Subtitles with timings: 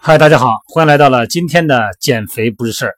[0.00, 2.94] 嗨，大家好，欢迎来到了今天的减肥不是事儿。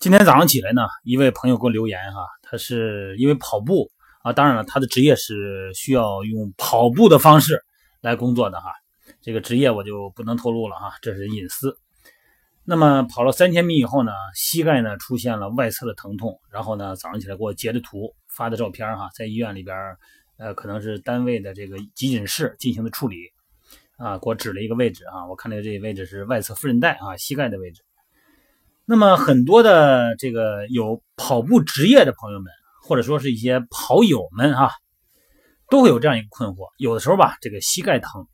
[0.00, 7.62] 今天早上起来呢，一位朋友给我留言哈，他是因为跑步啊，当然了，他的职业是需要用跑步的方式
[8.00, 8.72] 来工作的哈，
[9.20, 11.78] 这个职业我就不能透露了哈，这是隐私。
[12.64, 19.76] 那么跑了三千米以后呢，膝盖呢出现了外侧的疼痛，然后呢早上起来给我截的图发的照片哈，在医院里边
[20.38, 23.16] 呃可能是单位的这个急诊室进行的处理。
[23.98, 27.84] 啊，给我指了一个位置啊，我看到这个位置是外侧副韧带啊，膝盖的位置。
[28.84, 32.50] 那么很多的这个有跑步职业的朋友们，
[32.82, 34.72] 或者说是一些跑友们哈、
[35.70, 38.26] 都会有这样一个困惑，有的时候吧，这个膝盖疼，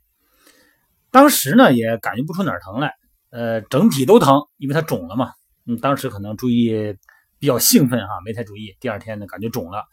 [1.11, 2.95] 当时呢也感觉不出哪儿疼来，
[3.31, 5.33] 呃，整体都疼，因为它肿了嘛。
[5.67, 6.97] 嗯，当时可能注意
[7.39, 9.85] 比较兴奋哈、没太注意，第二天呢感觉肿了，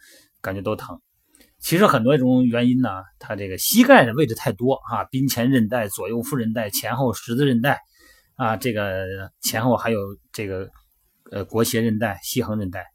[0.41, 1.01] 感觉都疼。
[1.59, 7.81] 其实很多种原因呢，它这个膝盖的位置太多啊，髌前韧带、左右副韧带、前后十字韧带
[8.35, 9.99] 啊，这个前后还有
[10.31, 10.69] 这个
[11.31, 12.85] 呃腘斜韧带、膝横韧带。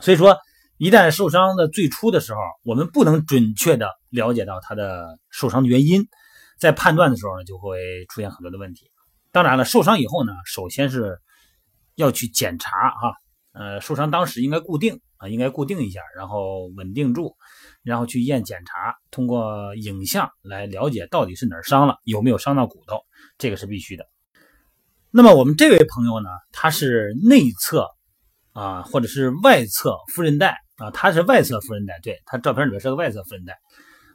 [0.00, 0.38] 所以说，
[0.78, 6.06] 一旦受伤的最初的时候，我们不能准确的了解到它的受伤的原因，
[6.58, 8.91] 在判断的时候呢，就会出现很多的问题。
[9.32, 11.18] 当然了，受伤以后呢，首先是
[11.96, 13.14] 要去检查哈、
[13.52, 17.34] 呃，受伤当时应该固定啊，应该固定一下，然后稳定住。
[17.82, 23.00] 然后去验检查，通过影像来了解到底是哪儿伤了，有没有伤到骨头，
[23.38, 24.06] 这个是必须的。
[25.10, 27.88] 那么我们这位朋友呢，他是内侧
[28.52, 33.58] 啊，或者是外侧副韧带啊，他是外侧副韧带，对他照片里边是个外侧副韧带。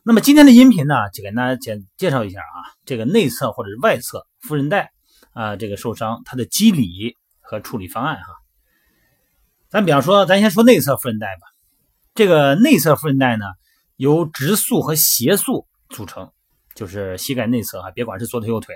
[0.04, 4.94] 那么今天的音频呢，就给大家简介绍一下啊，这个内侧或者是外侧副韧带
[5.38, 8.34] 啊，这个受伤它的机理和处理方案哈。
[9.70, 11.42] 咱比方说，咱先说内侧副韧带吧。
[12.16, 13.46] 这个内侧副韧带呢，
[13.98, 16.32] 由直束和斜束组成，
[16.74, 18.74] 就是膝盖内侧哈，别管是左腿右腿。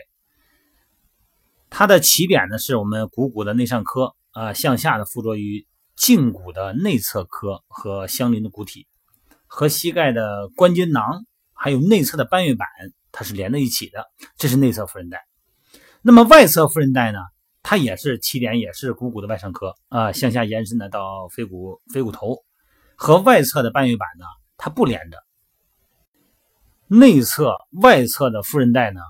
[1.71, 5.65] 它的起点呢，是我们股骨的内上髁啊、向下的附着于
[5.97, 8.85] 胫骨的内侧髁和相邻的骨体，
[9.47, 12.67] 和膝盖的关节囊还有内侧的半月板，
[13.11, 14.05] 它是连在一起的，
[14.37, 15.25] 这是内侧副韧带。
[16.03, 17.19] 那么外侧副韧带呢，
[17.61, 22.37] 它也是起点，也是股骨的外上髁啊、向下延伸的到腓骨腓骨头。
[22.95, 24.25] 和外侧的半月板呢，
[24.57, 25.17] 它不连着。
[26.87, 29.01] 内侧、外侧的副韧带呢，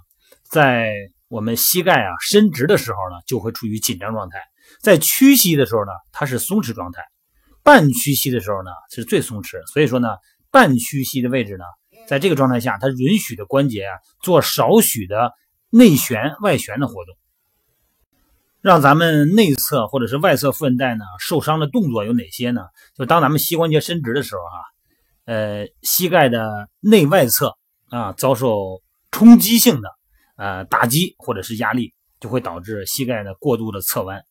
[0.43, 0.91] 在
[1.27, 4.37] 我们膝盖啊伸直的时候呢，就会处于紧张状态；
[4.81, 7.01] 在屈膝的时候呢，它是松弛状态；
[7.63, 9.65] 半屈膝的时候呢，是最松弛。
[9.67, 10.09] 所以说呢，
[10.51, 11.63] 半屈膝的位置呢，
[12.07, 15.33] 在这个状态下，它允许的关节啊做少许的
[15.71, 17.15] 内旋、外旋的活动。
[18.61, 22.61] 让咱们内侧或者是外侧副韧带呢受伤的动作有哪些呢？
[22.93, 24.57] 就当咱们膝关节伸直的时候啊、
[25.25, 27.57] 呃，膝盖的内外侧
[27.89, 29.89] 啊遭受冲击性的
[30.37, 34.23] 呃打击或者是压力，就会导致膝盖的过度的侧弯，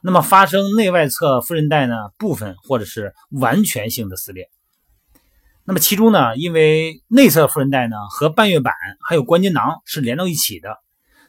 [0.00, 4.48] 那么发生内外侧副韧带呢部分或者是完全性的撕裂。
[5.66, 10.76] 那么其中呢，因为内侧副韧带呢和半月板还有关节囊是连到一起的。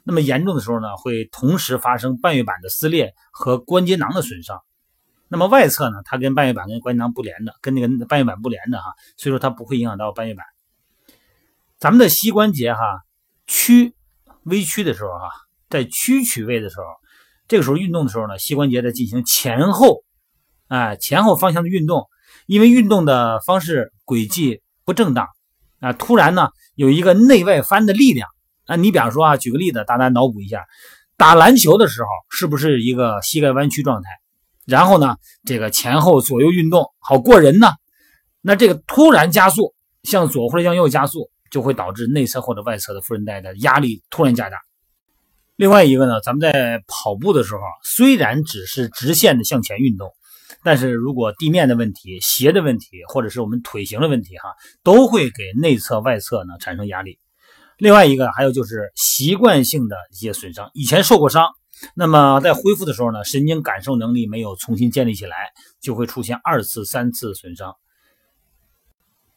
[0.04, 4.62] 那么严重的时候呢，会同时发生半月板的撕裂和关节囊的损伤。
[5.28, 10.46] 那么外侧呢，它跟半月板跟关节囊不连的，跟那个半月板不连的哈，所以说它不会影响到半月板。
[11.80, 12.80] 咱们的膝关节哈
[13.48, 13.96] 屈
[14.44, 15.30] 微屈的时候哈，
[15.70, 16.86] 在屈曲位的时候，
[17.48, 20.04] 这个时候运动的时候呢，膝关节在进行前后，
[20.68, 22.08] 哎前后方向的运动，
[22.46, 25.28] 因为运动的方式轨迹不正当
[25.80, 28.28] 啊，突然呢有一个内外翻的力量。
[28.66, 30.66] 啊，你比方说啊，举个例子，大家脑补一下，
[31.18, 34.10] 打篮球的时候是不是一个膝盖弯曲状态？
[34.66, 37.68] 然后呢，这个前后左右运动好过人呢？
[38.42, 44.58] 那这个突然加速，向左或者向右加速，就会导致内侧或者外侧的副韧带的压力突然加大。
[45.56, 50.12] 另外一个呢，咱们在跑步的时候，虽然只是直线的向前运动，
[50.64, 57.20] 但是如果地面的问题、鞋的问题，或者是我们腿型的问题，哈，都会给内侧、外侧呢产生压力。
[57.78, 61.50] 另外一个还有就是习惯性的一些损伤，以前受过伤，
[61.94, 65.36] 那么在恢复的时候呢，神经感受能力没有重新建立起来，
[65.82, 67.76] 就会出现二次、三次损伤。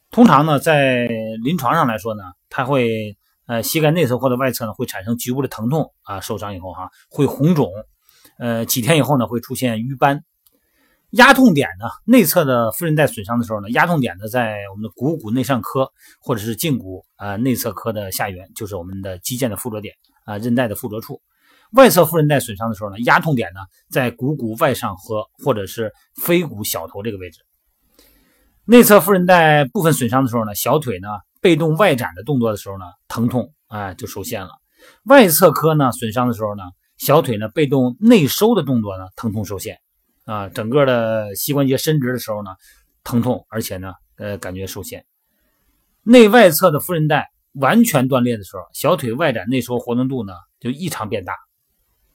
[0.09, 1.05] 通常呢，在
[1.43, 7.69] 临床上来说呢，它会呃膝盖内侧或者外侧呢会产生局部的疼痛啊，受伤以后哈会红肿，
[8.37, 10.23] 呃几天以后呢会出现瘀斑。
[11.11, 15.89] 压痛点呢，内侧的副韧带损伤的时候呢，压痛点呢在我们的股骨内上髁
[16.21, 19.95] 或者是胫骨啊、呃、内侧髁的下缘，就是我们的肌腱的附着点
[20.25, 21.19] 啊、韧带的附着处。
[21.71, 23.59] 外侧副韧带损伤的时候呢，压痛点呢
[23.89, 27.39] 在股骨外上髁或者是腓骨小头这个位置。
[28.65, 31.07] 内侧副韧带部分损伤的时候呢，小腿呢
[31.41, 34.49] 被动外展的动作的时候呢，疼痛啊就受限了。
[35.05, 36.63] 外侧髁呢损伤的时候呢，
[36.97, 39.79] 小腿呢被动内收的动作呢，疼痛受限
[40.31, 40.49] 啊。
[40.49, 42.51] 整个的膝关节伸直的时候呢，
[43.03, 45.05] 疼痛而且呢呃感觉受限。
[46.03, 51.33] 内外侧的副韧带完全断裂的时候，小腿外展内收活动度呢就异常变大，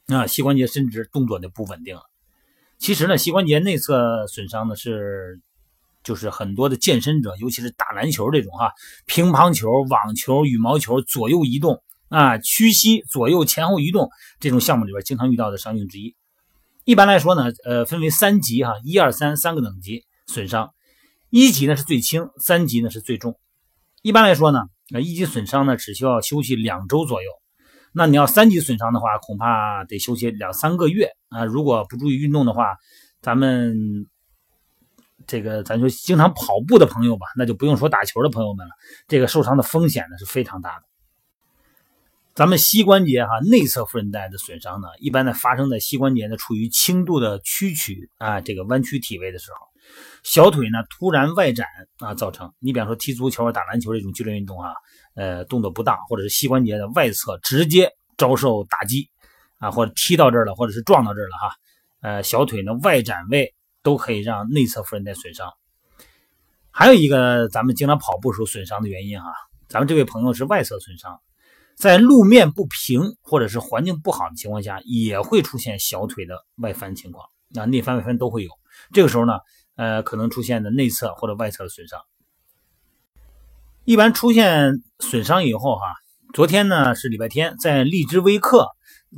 [0.06, 2.02] 啊膝关节伸直动作就不稳定了。
[2.78, 5.40] 其实呢，膝关节内侧损伤呢是。
[6.05, 8.70] 就是很多的健身者，尤其是打篮球这种哈，
[9.06, 16.14] 乒乓球、网球、羽毛球左右移动啊，屈膝左右前后移动这种项目里边经常遇到的伤病之一。
[16.85, 20.75] 一般来说呢，呃，分为三级哈，一二三三个等级损伤，
[21.31, 23.39] 一级呢是最轻，三级呢是最重。
[24.03, 24.61] 一般来说呢，
[24.93, 27.31] 呃，一级损伤呢只需要休息两周左右，
[27.93, 31.45] 那你要三级损伤的话，恐怕得休息两三个月啊。
[31.45, 32.77] 如果不注意运动的话，
[33.21, 34.07] 咱们。
[35.27, 38.75] 这个咱就经常跑步的朋友吧，那就不用说打球的朋友们了。
[39.09, 40.83] 这个受伤的风险呢是非常大的。
[42.35, 49.59] 咱们膝关节哈内侧副韧带的损伤呢，一般呢发生在膝关节呢处于轻度的屈曲啊这个弯曲体位的时候，
[50.25, 52.53] 小腿呢突然外展啊造成。
[52.59, 54.73] 你比方说踢足球、打篮球这种剧烈运动啊，
[55.15, 59.09] 呃动作不当，或者是膝关节的外侧直接遭受打击
[59.61, 61.55] 啊，或者踢到这儿了，或者是撞到这儿了哈，
[62.01, 63.55] 呃小腿呢外展位。
[63.85, 65.53] 都可以让内侧副韧带损伤。
[66.71, 69.27] 还有一个，咱们经常跑步时候损伤的原因哈，
[69.69, 71.21] 咱们这位朋友是外侧损伤，
[71.76, 78.50] 在路面不平或者是环境不好的情况下，也会出现小腿的外翻情况，那内翻外翻都会有。
[78.93, 79.35] 这个时候呢，
[79.76, 82.00] 呃，可能出现的内侧或者外侧的损伤。
[83.85, 85.82] 一般出现损伤以后哈，
[86.32, 88.69] 昨天呢是礼拜天，在荔枝微课，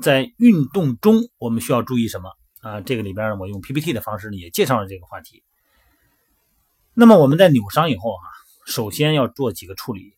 [0.03, 2.31] 在运动中我们需要注意什么？
[2.63, 5.45] 啊，这个里边我用 PPT 的方式呢，也介绍了这个话题。
[6.95, 8.27] 那么我们在扭伤以后啊，
[8.67, 10.16] 首先要做几个处理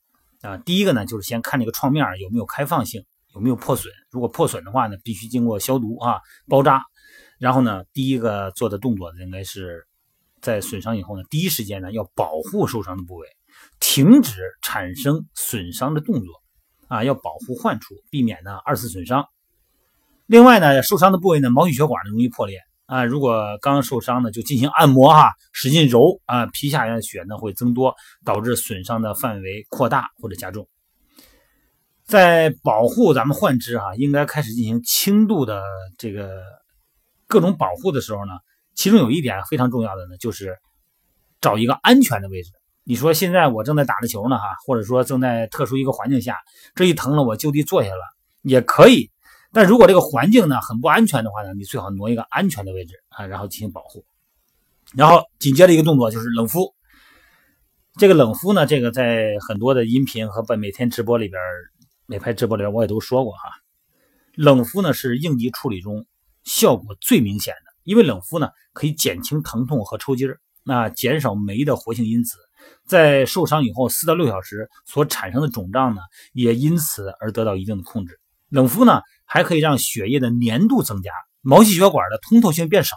[0.48, 0.56] 啊。
[0.58, 3.04] 第一个呢，就是先看这个创面有没有开放性，
[3.34, 3.92] 有没有破损。
[4.10, 6.82] 如果破损的话呢，必须经过消毒啊，包扎。
[7.38, 9.86] 然后呢，第一个做的动作应该是
[10.40, 13.28] 在损伤以后呢，第一时间呢要保护受伤的部位，
[13.80, 16.42] 停止产生损伤的动作
[16.88, 19.26] 啊，要保护患处，避免呢二次损伤。
[20.26, 23.04] 另外呢，受伤的部位呢，毛细血管呢容易破裂啊。
[23.04, 27.94] 如果刚受伤呢，就进行按摩哈，使劲揉啊，皮下的血呢会增多，
[28.24, 30.66] 导致损伤的范围扩大或者加重。
[32.04, 35.62] 在保护咱们患肢哈，应该开始进行轻度的
[35.98, 36.42] 这个
[37.26, 38.32] 各种保护的时候呢，
[38.74, 40.56] 其中有一点非常重要的呢，就是
[41.40, 42.50] 找一个安全的位置。
[42.84, 46.38] 你说现在我正在打着球呢哈，或者说正在特殊一个环境下，
[46.74, 48.00] 这一疼了我就地坐下了
[48.40, 49.10] 也可以。
[49.52, 54.04] 但如果这个环境呢很不安全的话呢，你最好挪一个安全的位置啊，然后进行保护。
[54.94, 56.74] 然后紧接着一个动作就是冷敷。
[57.96, 61.40] 这个冷敷呢，这个在很多的音频和每天直播里边、
[62.06, 63.50] 每拍直播里边我也都说过哈。
[64.34, 66.06] 冷敷呢是应急处理中
[66.44, 72.36] 效果最明显的，因为冷敷呢可以减轻疼痛和抽筋儿，那减少酶的活性因子，
[72.86, 76.00] 在受伤以后四到六小时所产生的肿胀呢，
[76.32, 78.20] 也因此而得到一定的控制。
[78.48, 79.00] 冷敷呢。
[79.30, 81.12] 还可以让血液的粘度增加，
[81.42, 82.96] 毛细血管的通透性变少，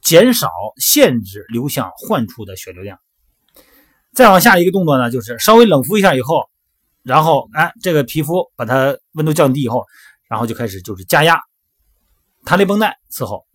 [0.00, 2.98] 减少限制流向患处的血流量。
[4.12, 6.50] 再往下一个动作呢，就是稍微冷敷一下以后，
[7.04, 9.84] 然后哎，这个皮肤把它温度降低以后，
[10.28, 11.38] 然后就开始就是加压，
[12.44, 13.46] 弹力绷带伺候。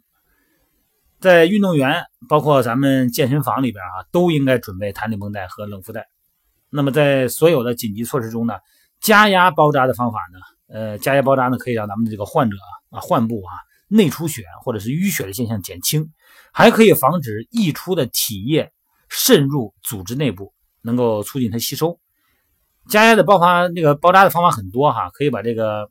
[1.20, 6.08] 在运动员包括咱们健身房里边啊，都应该准备弹力绷带和冷敷带。
[6.70, 8.54] 那么在所有的紧急措施中呢，
[9.02, 10.40] 加压包扎的方法呢？
[10.68, 12.58] 呃，加压包扎呢，可以让咱们的这个患者
[12.90, 13.54] 啊、患部啊
[13.88, 16.12] 内出血或者是淤血的现象减轻，
[16.52, 18.72] 还可以防止溢出的体液
[19.08, 22.00] 渗入组织内部，能够促进它吸收。
[22.90, 25.90] 加压的包法，那个包扎的方法很多哈，可以把这个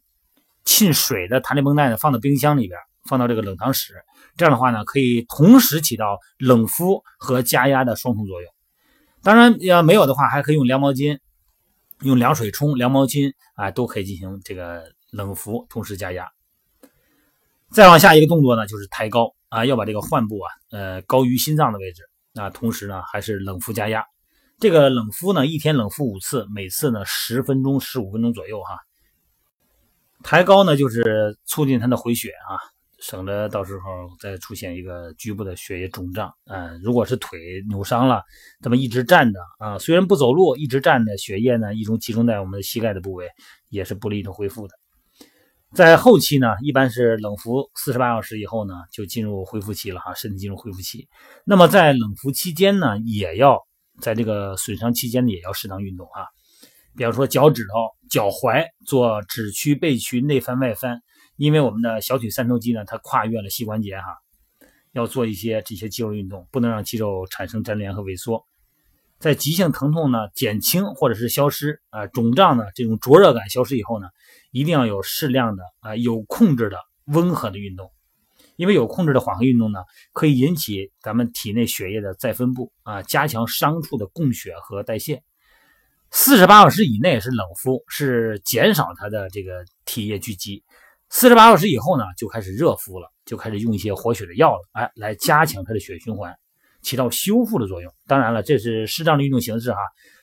[0.64, 2.78] 浸水的弹力绷带呢放到冰箱里边，
[3.08, 3.94] 放到这个冷藏室，
[4.36, 8.52] 这样的话呢，可以同时起到冷敷和加压的双重作用。
[9.22, 11.18] 当然，要没有的话，还可以用凉毛巾。
[12.00, 16.28] 用凉水冲、凉毛巾啊，都可以进行这个冷敷，同时加压。
[17.70, 22.02] 再往下一个动作呢，就是抬高啊，要把这个患部啊，呃，高于心脏的位置
[22.34, 24.04] 啊，同时呢，还是冷敷加压。
[24.58, 28.78] 这个冷敷呢，一天冷敷五次，每次呢十分钟、十五分钟左右哈。
[30.22, 32.56] 抬高呢，就是促进它的回血啊。
[33.08, 33.80] 省得到时候
[34.18, 38.20] 再出现一个局部的血液肿胀，嗯，如果是腿扭伤了，
[38.60, 43.28] 这么一直站着啊，虽然不走路，一直站着，血液呢一种集中在我们的膝盖的部位，
[43.68, 44.74] 也是不利于恢复的。
[45.72, 51.06] 在后期呢，一般是冷敷四十八小时以后呢，就进入恢复期了哈，身体进入恢复期。
[51.44, 53.60] 那么在冷敷期间呢，也要
[54.00, 56.26] 在这个损伤期间呢，也要适当运动啊。
[56.96, 61.02] 比方说脚趾头、脚踝做指屈、背屈、内翻、外翻，
[61.36, 64.18] 因为我们的小腿三头肌呢，它跨越了膝关节哈，
[64.92, 68.46] 要做一些这些肌肉运动，不能让肌肉产生粘连和萎缩。
[69.18, 74.08] 在急性疼痛呢减轻或者是消失啊，肿胀呢这种灼热感消失以后呢，
[74.50, 76.76] 一定要有适量的啊有控制的
[77.06, 77.90] 温和的运动，
[78.56, 79.80] 因为有控制的缓和运动呢，
[80.12, 85.22] 可以引起咱们体内血液的再分布啊，加强伤处的供血和代谢。
[86.10, 90.62] 四十八小时以内是冷敷，是减少它的这个体液聚集。
[91.08, 96.36] 四十八小时以后呢，就开始热敷了，就开始用一些活血的药了，哎，来加强它的血循环，
[96.82, 97.92] 起到修复的作用。
[98.06, 99.78] 当然了，这是适当的运动形式哈，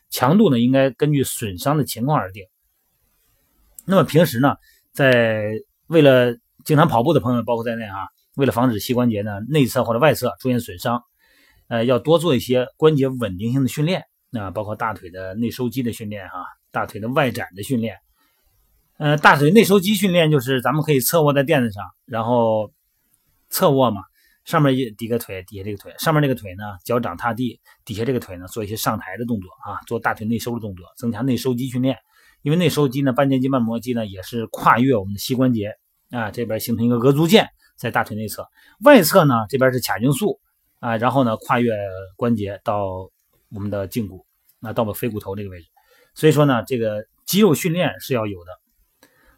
[0.09, 2.43] 强度呢应该根据损伤的情况而定。
[3.85, 4.55] 那么平时呢，
[4.91, 5.53] 在
[5.87, 6.35] 为了
[6.65, 11.01] 经常跑步的朋友包括在内哈，为了防止膝关节呢内侧或者外侧出现损伤，
[11.69, 14.03] 呃，要多做一些关节稳定性的训练。
[14.29, 17.97] 那包括大腿的内收肌的训练哈，大腿的外展的训练。
[19.03, 22.71] 呃，大腿内收肌训练就是咱们可以侧卧在垫子上，然后
[23.49, 24.01] 侧卧嘛，
[24.45, 31.97] 上面一底个腿，底下这个腿，上面这个腿呢脚掌踏地，底下这个腿呢做一些上抬的动作啊，做大腿内收的动作，增强内收肌训练。
[32.43, 35.75] 因为内收肌呢，半腱肌、半膜肌呢也是跨越我们的膝关节
[36.09, 37.45] 啊，这边形成一个额足腱，
[37.75, 38.47] 在大腿内侧，
[38.85, 40.39] 外侧呢这边是髂胫束
[40.79, 41.73] 啊，然后呢跨越
[42.15, 43.11] 关节到。
[43.53, 44.25] 我们的胫骨，
[44.59, 45.67] 那到了腓骨头这个位置，
[46.15, 48.51] 所以说呢，这个肌肉训练是要有的。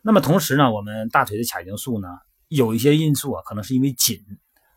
[0.06, 2.08] 那么同时呢，我们大腿的髂胫束呢，
[2.48, 4.20] 有一些因素啊，可能是因为紧，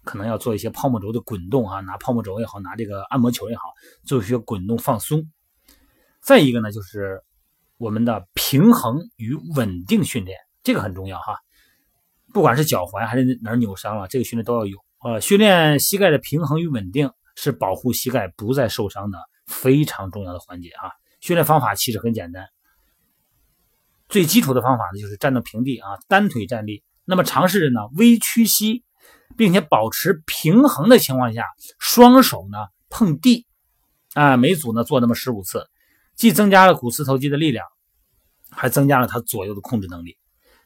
[0.03, 3.65] 可能要做一些泡沫轴的滚动啊，拿泡沫轴也好，拿这个按摩球也好，
[4.07, 5.31] 做一些滚动放松。
[6.23, 7.23] 再一个呢，就是
[7.77, 11.37] 我们的平衡与稳定训练，这个很重要哈。
[12.33, 14.79] 不管是脚踝还是哪儿扭伤了，这个训练都要有。
[15.05, 17.11] 呃，训练膝盖的平衡与稳定。
[17.41, 20.91] 是保护膝盖不再受伤的非常重要的环节啊！
[21.21, 22.45] 训练方法其实很简单，
[24.09, 26.83] 最基础的方法呢就是站到平地啊，单腿站立。
[27.05, 28.85] 那么尝试着呢微屈膝，
[29.37, 31.45] 并且保持平衡的情况下，
[31.79, 32.59] 双手呢
[32.91, 33.47] 碰地
[34.15, 35.67] 啊，每组呢做那么十五次，
[36.15, 37.65] 既增加了股四头肌的力量，
[38.51, 40.17] 还增加了它左右的控制能力。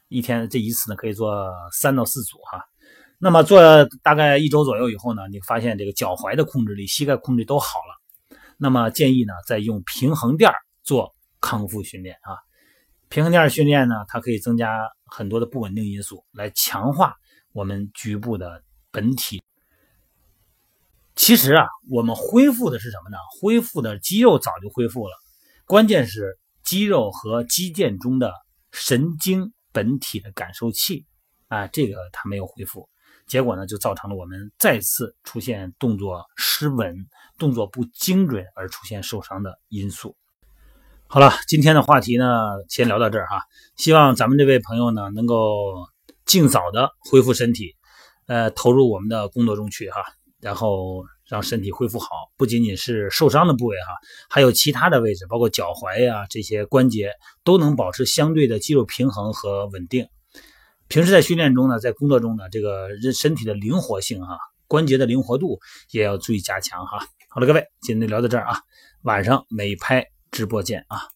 [0.09, 2.65] 一天这一次呢可以做三到四组哈。
[3.19, 3.61] 那么做
[4.03, 8.37] 大概一周左右以后呢，你发现这个脚踝的控制力、膝盖控制都好了。
[8.59, 12.39] 那么建议呢，再用平衡垫做康复训练啊。
[13.13, 17.15] 平衡垫训练呢，它可以增加很多的不稳定因素，来强化
[17.53, 19.43] 我们局部的本体。
[21.15, 23.19] 其实啊，我们恢复的是什么呢？
[23.39, 25.15] 恢复的肌肉早就恢复了，
[25.67, 28.33] 关键是肌肉和肌腱中的
[28.71, 31.05] 神经本体的感受器
[31.49, 32.89] 啊，这个它没有恢复。
[33.27, 36.97] 结果呢，就造成了我们再次出现动作失稳、
[37.37, 40.17] 动作不精准而出现受伤的因素。
[41.15, 42.25] 好了，今天的话题呢，
[42.71, 43.43] 先聊到这儿哈。
[43.77, 45.87] 希望咱们这位朋友呢，能够
[46.25, 47.77] 尽早的恢复身体，
[48.29, 50.03] 呃，投入我们的工作中去哈，
[50.41, 52.09] 然后让身体恢复好。
[52.39, 53.93] 不仅仅是受伤的部位哈，
[54.31, 57.11] 还有其他的位置，包括脚踝呀这些关节，
[57.45, 60.09] 都能保持相对的肌肉平衡和稳定。
[60.89, 67.07] 平时在训练中呢，在工作中呢，这个人身体的灵活性哈，关节的灵活度也要注意加强哈。
[67.29, 68.61] 好了，各位，今天就聊到这儿啊，
[69.03, 71.13] 晚上美拍直播见啊。